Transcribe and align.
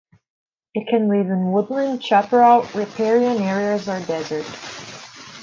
It 0.73 0.87
can 0.87 1.09
live 1.09 1.27
in 1.29 1.51
woodland, 1.51 2.03
chaparral, 2.03 2.63
riparian 2.73 3.39
areas, 3.39 3.87
or 3.87 3.99
desert. 4.03 4.47